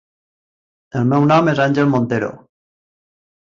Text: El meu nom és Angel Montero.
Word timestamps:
El 1.01 1.05
meu 1.11 1.29
nom 1.33 1.53
és 1.55 1.63
Angel 1.67 1.95
Montero. 1.95 2.33